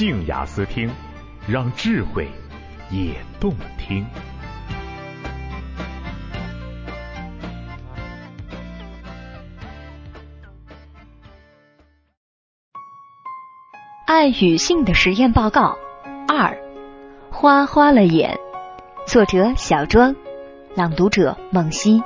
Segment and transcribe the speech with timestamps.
[0.00, 0.90] 静雅思听，
[1.46, 2.26] 让智慧
[2.90, 4.02] 也动听。
[14.06, 15.76] 爱与性的实验报告
[16.26, 16.56] 二，
[17.30, 18.40] 花花了眼。
[19.06, 20.16] 作者小庄，
[20.74, 22.02] 朗读者梦溪。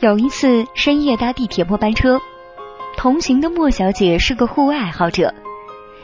[0.00, 2.20] 有一次深夜搭地铁末班车，
[3.02, 5.34] 同行的莫小姐是个户外爱好者，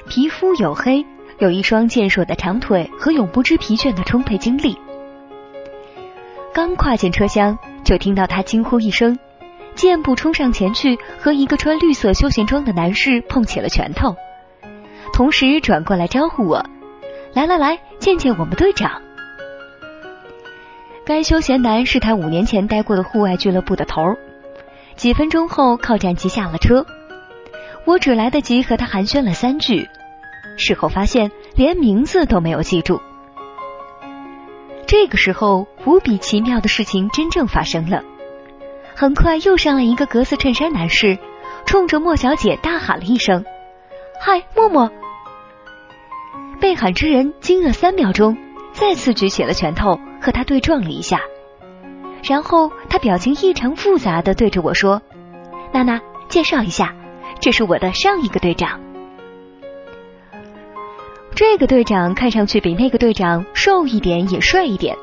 [0.09, 1.07] 皮肤黝黑，
[1.39, 4.77] 有一双健硕的长腿和永不知疲倦的充沛精力。
[6.53, 9.17] 刚跨进车厢，就听到她惊呼一声。
[9.77, 14.17] 箭步冲上前去，和一个穿绿色休闲装的男士碰起了拳头，
[15.13, 16.67] 同时转过来招呼我
[17.33, 19.01] ：“来来来，见见我们队长。”
[21.07, 24.19] 该休闲男是他五年前待过的户外俱乐部的头儿。
[24.99, 26.85] 几分钟后，靠站即下了车，
[27.85, 29.89] 我只来得及和他寒暄了三句，
[30.57, 33.01] 事后发现连名字都没有记住。
[34.89, 38.03] 这个时候，无比奇妙的事情真正发生了。
[38.97, 41.17] 很快又上来一个格子衬衫男士，
[41.65, 43.45] 冲着莫小姐大喊了一声
[44.21, 44.91] ：“嗨，默默！”
[46.61, 48.37] 被喊之人惊愕三秒钟，
[48.73, 51.21] 再次举起了拳头和他对撞了一下，
[52.23, 55.01] 然后他表情异常复杂的对着我说
[55.73, 56.95] ：“娜娜，介绍一下，
[57.41, 58.81] 这是我的上一个队长。
[61.35, 64.97] 这个队长看上去比那个队长瘦一点也帅一点。”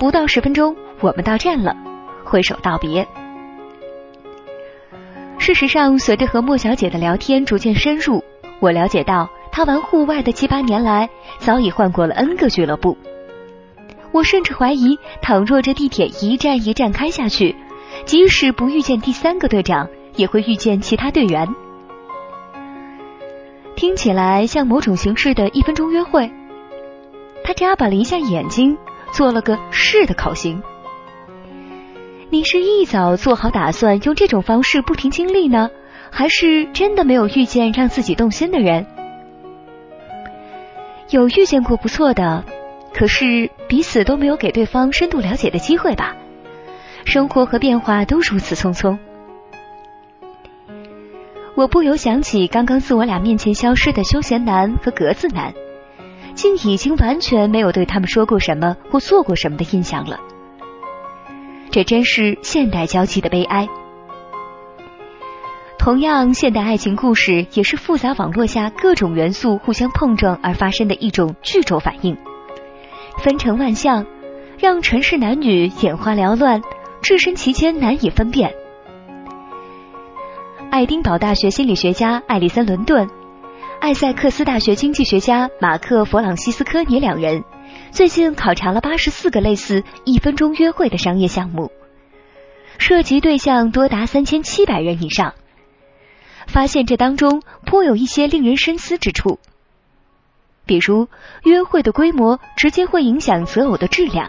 [0.00, 1.76] 不到十分钟，我们到站了。
[2.24, 3.06] 挥手道别。
[5.38, 8.24] 事实上，随着和莫小姐的聊天逐渐深入，
[8.58, 12.96] 我了解到她玩户外的七八年来，早已换过了 N 个俱乐部。
[14.12, 17.56] 我甚至怀疑，倘若这地铁一站一站开下去，
[18.04, 21.48] 即使不遇见第三个队长，也会遇见其他队员。
[23.74, 26.30] 听起来像某种形式的一分钟约会。
[27.42, 28.76] 他眨巴了一下眼睛，
[29.12, 30.62] 做了个是的口型。
[32.30, 35.68] 你是一早做好打算用这种方式不停经历呢，
[36.10, 38.86] 还是真的没有遇见让自己动心的人？
[41.10, 42.44] 有遇见过不错的，
[42.94, 46.14] 可是彼此都没有给对方深度了解的机会吧？
[47.04, 48.98] 生活和变化都如此匆匆。
[51.54, 55.52] 我不由想起刚刚自我俩面前消失的休闲男和格子男，
[56.34, 60.18] 竟已经完全没有对他们说过什么或做过什么的印象了。
[61.70, 63.68] 这真是现代交际的悲哀。
[65.78, 72.16] 同样，现代爱情故事也是复杂网络下各种元素互相碰撞而发生的一种剧轴反应，
[73.18, 74.06] 纷呈万象，
[74.58, 76.62] 让尘世男女眼花缭乱，
[77.00, 78.54] 置身其间难以分辨。
[80.70, 83.08] 爱丁堡大学心理学家艾利森·伦顿，
[83.80, 87.44] 艾塞克斯大学经济学家马克·弗朗西斯科尼两人。
[87.90, 91.70] 最近考察了八十四个类似一分钟约会的商业项目，
[92.78, 95.34] 涉及对象多达三千七百人以上。
[96.46, 99.38] 发现这当中颇有一些令人深思之处，
[100.64, 101.08] 比如
[101.42, 104.28] 约会的规模直接会影响择偶的质量，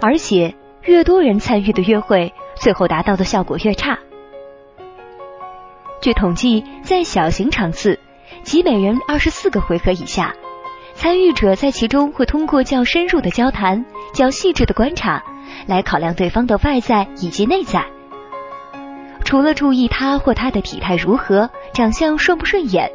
[0.00, 3.98] 而且越多人参与的约会，最后达到的效果越差。
[6.00, 7.98] 据统计，在小型场次，
[8.42, 10.34] 即每人二十四个回合以下。
[10.96, 15.24] 参与者在其中会通过较深入的交谈、较细致的观察，
[15.66, 17.84] 来考量对方的外在以及内在。
[19.24, 22.92] 除了注意他或她的体态如何、长相顺不顺眼，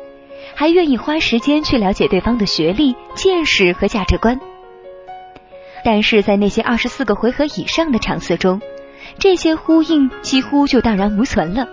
[0.55, 4.39] 还愿意花时间去了解对方的学历、见识和价值观。
[5.83, 8.61] 但是在那些二十四个回合以上的场次中，
[9.17, 11.67] 这些呼应几乎就荡然无存了。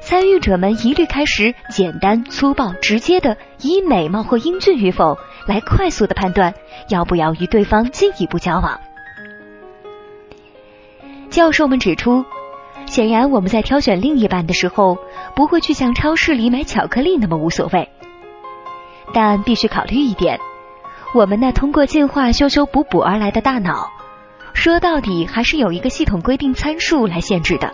[0.00, 6.54] 参与者们一律开始简单、粗暴、直接的以美貌或英俊与否来快速的判断
[6.90, 8.78] 要不要与对方进一步交往。
[11.30, 12.24] 教授们指出，
[12.86, 14.98] 显然我们在挑选另一半的时候，
[15.34, 17.88] 不会去像超市里买巧克力那么无所谓。
[19.12, 20.38] 但必须考虑一点，
[21.14, 23.90] 我们那通过进化修修补补而来的大脑，
[24.52, 27.72] 说到底还是有一个系统规定参数来限制的。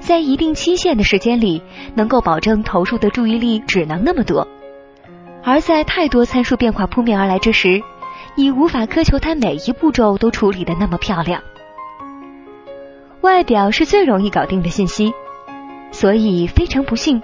[0.00, 1.62] 在一定期限的时间里，
[1.94, 4.46] 能够保证投入的注意力只能那么多；
[5.42, 7.82] 而在太多参数变化扑面而来之时，
[8.34, 11.42] 你无法苛求它每一步骤都处理的那么漂亮。
[13.22, 15.14] 外表是最容易搞定的信息，
[15.94, 17.22] 所以非常不幸，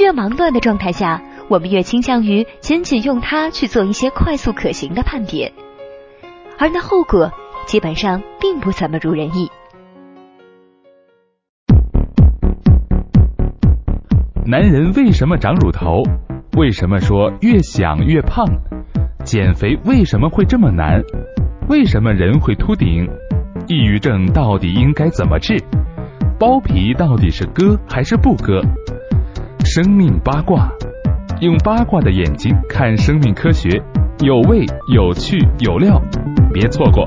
[0.00, 5.52] 越忙乱的状态下，我们越倾向于仅仅用它去做一些快速可行的判别，
[6.58, 7.30] 而那后果
[7.66, 9.48] 基本上并不怎么如人意。
[14.44, 16.02] 男人为什么长乳头？
[16.56, 18.44] 为什么说越想越胖？
[19.24, 21.00] 减肥为什么会这么难？
[21.68, 23.08] 为什么人会秃顶？
[23.68, 25.62] 抑郁症到底应该怎么治？
[26.38, 28.60] 包皮到底是割还是不割？
[29.64, 30.68] 生命八卦，
[31.40, 33.82] 用八卦的眼睛看生命科学，
[34.20, 36.02] 有味有趣有料，
[36.52, 37.06] 别错过。